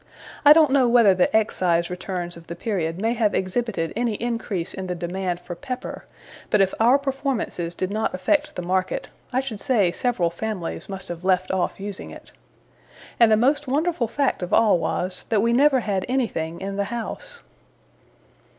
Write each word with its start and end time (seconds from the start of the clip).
I 0.43 0.51
don't 0.51 0.71
know 0.71 0.87
whether 0.89 1.13
the 1.13 1.29
Excise 1.37 1.91
returns 1.91 2.35
of 2.35 2.47
the 2.47 2.55
period 2.55 2.99
may 2.99 3.13
have 3.13 3.35
exhibited 3.35 3.93
any 3.95 4.15
increase 4.15 4.73
in 4.73 4.87
the 4.87 4.95
demand 4.95 5.39
for 5.41 5.53
pepper; 5.53 6.05
but 6.49 6.59
if 6.59 6.73
our 6.79 6.97
performances 6.97 7.75
did 7.75 7.91
not 7.91 8.11
affect 8.15 8.55
the 8.55 8.63
market, 8.63 9.09
I 9.31 9.41
should 9.41 9.59
say 9.61 9.91
several 9.91 10.31
families 10.31 10.89
must 10.89 11.07
have 11.09 11.23
left 11.23 11.51
off 11.51 11.79
using 11.79 12.09
it. 12.09 12.31
And 13.19 13.31
the 13.31 13.37
most 13.37 13.67
wonderful 13.67 14.07
fact 14.07 14.41
of 14.41 14.51
all 14.51 14.79
was, 14.79 15.25
that 15.29 15.43
we 15.43 15.53
never 15.53 15.81
had 15.81 16.03
anything 16.09 16.61
in 16.61 16.77
the 16.77 16.85
house. 16.85 17.43